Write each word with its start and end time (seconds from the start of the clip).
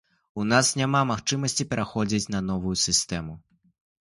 У 0.43 0.45
нас 0.51 0.71
няма 0.79 1.01
магчымасці 1.11 1.67
пераходзіць 1.75 2.31
на 2.37 2.43
новую 2.49 2.75
сістэму. 2.87 3.39